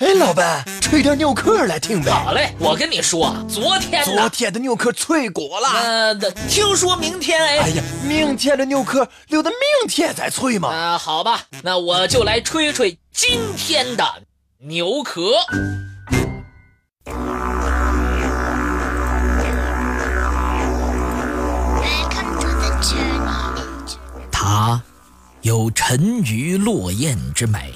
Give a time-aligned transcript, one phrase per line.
[0.00, 2.10] 哎，老板，吹点牛壳来听呗。
[2.10, 5.68] 好嘞，我跟你说，昨天昨天的牛壳脆过了。
[5.68, 6.14] 呃，
[6.48, 7.58] 听说明天哎。
[7.58, 10.70] 哎呀，明天的牛壳留到明天再吹嘛。
[10.70, 14.02] 啊，好吧，那我就来吹吹今天的
[14.60, 15.32] 牛壳。
[24.32, 24.80] 它
[25.42, 27.74] 有沉鱼落雁之美，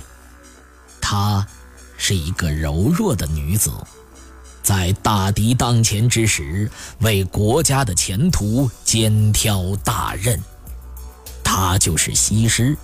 [1.03, 1.47] 她。
[2.07, 3.73] 是一个柔弱的女子，
[4.63, 10.39] 在大敌当前之时，为国家的前途肩挑大任。
[11.43, 12.77] 她就是西施。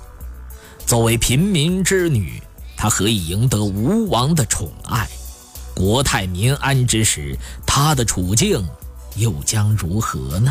[0.86, 2.42] 作为平民之女，
[2.78, 5.06] 她何以赢得吴王的宠爱？
[5.74, 8.66] 国泰民安之时，她的处境
[9.16, 10.50] 又将如何呢？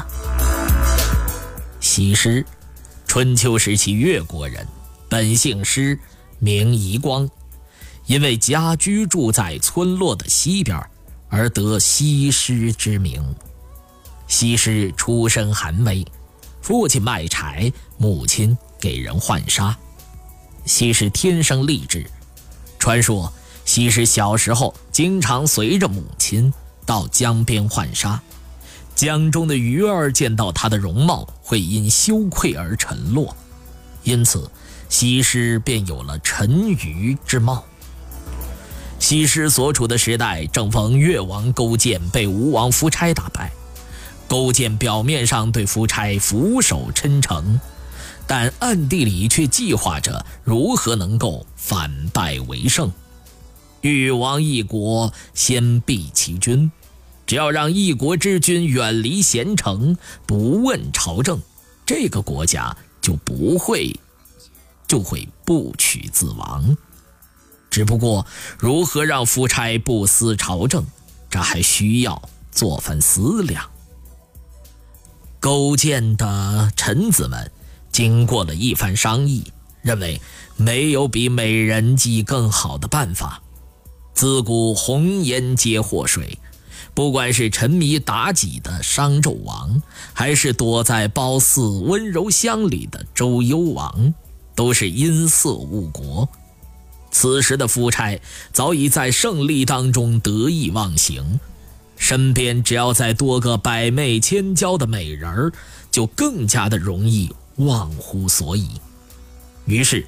[1.79, 2.45] 西施，
[3.07, 4.63] 春秋时期越国人，
[5.09, 5.97] 本姓施，
[6.37, 7.27] 名夷光。
[8.09, 10.83] 因为家居住在村落的西边，
[11.29, 13.23] 而得西施之名。
[14.27, 16.03] 西施出身寒微，
[16.59, 19.77] 父亲卖柴，母亲给人换纱。
[20.65, 22.03] 西施天生丽质，
[22.79, 23.31] 传说
[23.63, 26.51] 西施小时候经常随着母亲
[26.87, 28.19] 到江边换纱，
[28.95, 33.37] 江中的鱼儿见到她的容貌会因羞愧而沉落，
[34.01, 34.49] 因此
[34.89, 37.63] 西施便有了沉鱼之貌。
[38.99, 43.51] 西施所处的时代正逢越王勾践被吴王夫差打败，
[44.27, 47.59] 勾践表面上对夫差俯首称臣，
[48.27, 52.91] 但暗地里却计划着如何能够反败为胜。
[53.81, 56.69] 欲亡一国，先毙其君。
[57.25, 61.39] 只要让一国之君远离贤臣，不问朝政，
[61.85, 63.97] 这个国家就不会，
[64.87, 66.75] 就会不取自亡。
[67.69, 68.25] 只不过，
[68.57, 70.85] 如何让夫差不思朝政，
[71.29, 73.69] 这还需要做番思量。
[75.39, 77.51] 勾践的臣子们
[77.91, 79.43] 经过了一番商议，
[79.81, 80.19] 认为
[80.57, 83.41] 没有比美人计更好的办法。
[84.13, 86.37] 自古红颜皆祸水，
[86.93, 89.81] 不管是沉迷妲己的商纣王，
[90.11, 94.13] 还是躲在褒姒温柔乡里的周幽王，
[94.55, 96.27] 都是因色误国。
[97.11, 98.19] 此时的夫差
[98.53, 101.39] 早已在胜利当中得意忘形，
[101.97, 105.51] 身边只要再多个百媚千娇的美人儿，
[105.91, 108.69] 就更加的容易忘乎所以。
[109.65, 110.05] 于是，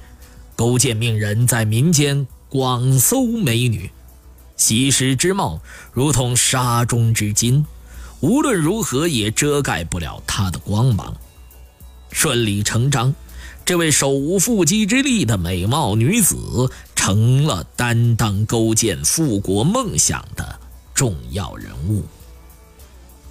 [0.56, 3.90] 勾践命人在民间广搜美女，
[4.56, 5.60] 西施之貌
[5.92, 7.66] 如同沙中之金，
[8.20, 11.14] 无论如何也遮盖不了她的光芒。
[12.10, 13.14] 顺理成章，
[13.64, 16.70] 这位手无缚鸡之力的美貌女子。
[17.04, 20.60] 成了担当勾践复国梦想的
[20.94, 22.04] 重要人物。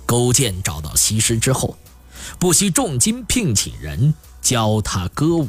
[0.06, 1.78] 勾践找到西施之后，
[2.38, 5.48] 不惜重金聘请人教她歌舞，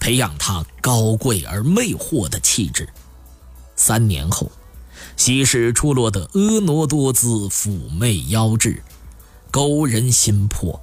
[0.00, 2.88] 培养她高贵而魅惑的气质。
[3.76, 4.50] 三年后，
[5.18, 8.82] 西施出落得婀娜多姿、妩媚妖质，
[9.50, 10.82] 勾人心魄。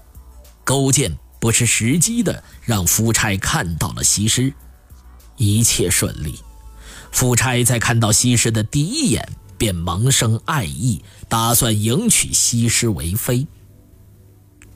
[0.64, 4.54] 勾践不失时机的让夫差看到了西施，
[5.38, 6.45] 一切顺利。
[7.16, 9.26] 夫差在看到西施的第一眼，
[9.58, 13.48] 便萌生爱意，打算迎娶西施为妃。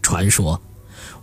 [0.01, 0.61] 传说，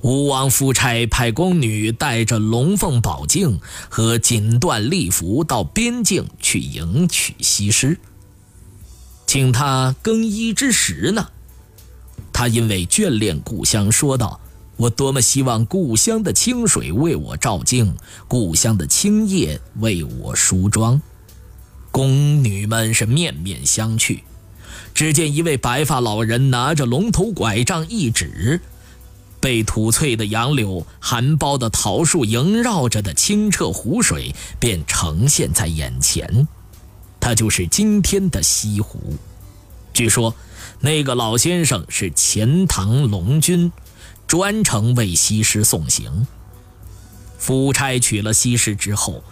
[0.03, 7.99] 吴王夫差派宫女带着龙凤宝镜和锦缎丽服到边境去迎娶西施。
[9.27, 11.29] 请她更衣之时呢，
[12.31, 14.39] 他因为眷恋故乡，说道
[14.77, 17.97] ：“我多么希望故乡的清水为我照镜，
[18.29, 21.01] 故乡的青叶为我梳妆。
[21.91, 24.21] 宫女们是面面相觑。
[24.93, 28.61] 只见一位白发老人拿着龙头拐杖一指，
[29.41, 36.47] 被吐翠的杨柳、含苞的桃树萦绕着的清澈湖水便呈现在眼前。
[37.19, 39.17] 他就是今天的西湖。
[39.95, 40.35] 据说，
[40.81, 43.73] 那个老先生是钱塘龙君。
[44.27, 46.27] 专程为西施送行。
[47.39, 49.23] 夫差娶了西施之后，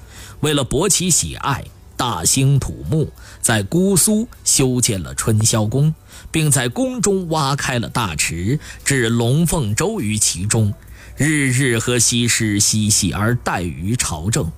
[0.41, 1.65] 为了博其喜爱，
[1.97, 3.11] 大兴土木，
[3.41, 5.95] 在姑苏修建了春宵宫，
[6.31, 10.73] 并在宫中挖开了大池，置龙凤舟于其中，
[11.17, 14.53] 日日和西施嬉戏而待于朝政。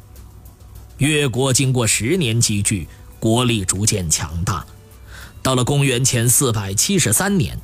[0.98, 4.66] 越国经过十年积聚，国力逐渐强大。
[5.42, 7.58] 到了公元前四百七十三年，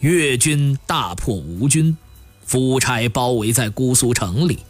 [0.00, 1.96] 越军大破吴军。
[2.46, 4.60] 夫差包围在姑苏城里，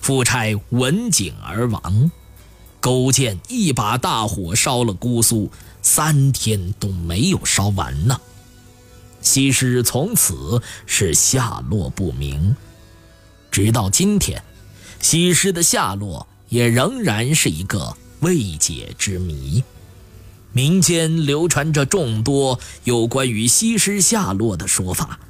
[0.00, 2.10] 夫差闻警而亡。
[2.78, 5.50] 勾践一把大火烧了姑苏，
[5.82, 8.20] 三天都没有烧完呢。
[9.20, 12.56] 西施从此是下落不明，
[13.52, 14.42] 直到今天，
[15.00, 19.62] 西施的下落也仍然是一个未解之谜。
[20.52, 25.20] 民间流传着众多有关于西施下落的说法，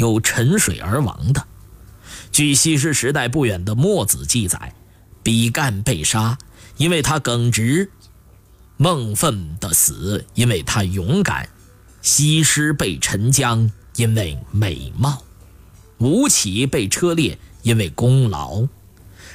[0.00, 1.46] 有沉水而亡的。
[2.32, 4.74] 据西施时代不远的墨子记载，
[5.22, 6.38] 比干被杀，
[6.78, 7.90] 因为他耿直；
[8.78, 11.46] 孟奋的死，因为他勇敢。
[12.00, 15.22] 西施被沉江，因为美貌；
[15.98, 18.66] 吴起被车裂，因为功劳。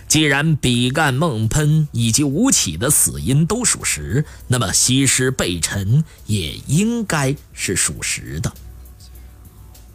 [0.07, 8.51] 既然比干、孟喷以及吴起的死因都属实，那么西施被沉也应该是属实的。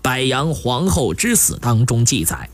[0.03, 2.49] 柏阳皇后之死当中记载，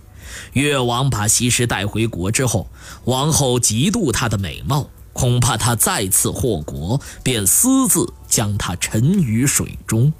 [0.52, 2.68] 越王把西施带回国之后，
[3.04, 4.90] 王后嫉妒她的美貌。
[5.12, 10.12] 恐怕她再次祸国，便私自将她沉于水中。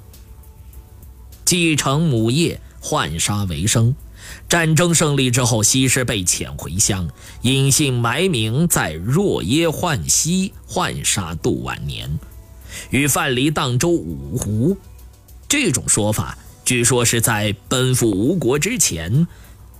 [1.45, 3.95] 继承母业，浣纱为生。
[4.49, 7.07] 战争胜利之后，西施被遣回乡，
[7.43, 12.17] 隐姓埋名在若耶浣溪浣纱度晚年，
[12.89, 14.75] 与范蠡荡舟五湖。
[15.47, 16.35] 这种说法，
[16.67, 19.25] 据说是在奔赴吴国之前，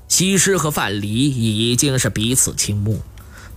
[0.07, 3.01] 西施和范蠡已经是彼此倾慕。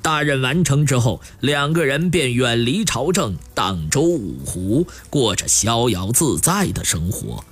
[0.02, 7.44] 大任完成之后，两个人便远离朝政，荡舟五湖，过着逍遥自在的生活。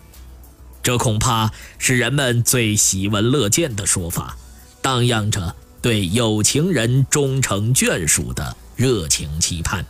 [0.83, 4.37] 这恐怕是人们最喜闻乐见的说法，
[4.83, 9.87] 荡漾着对有情人终成眷属的热情期盼。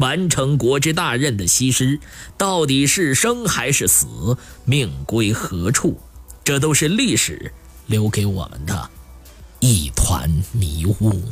[0.00, 2.00] 完成国之大任的西施
[2.36, 5.98] 到底是生还是死命归何处
[6.42, 7.52] 这都是历史
[7.86, 8.90] 留给我们的
[9.60, 11.22] 一团迷雾。